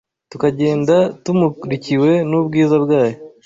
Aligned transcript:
tukagenda 0.31 0.95
tumurikiwe 1.23 2.11
n’ubwiza 2.29 2.75
bwayo 2.83 3.17